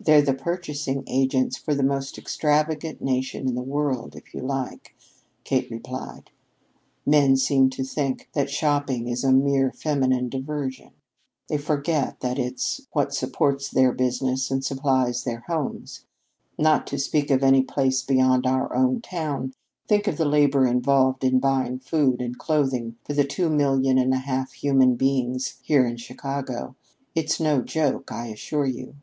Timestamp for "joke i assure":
27.62-28.64